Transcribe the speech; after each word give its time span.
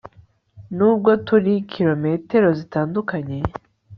nubwo 0.75 1.11
turi 1.27 1.53
kilometero 1.71 2.47
zitandukanye 2.59 3.37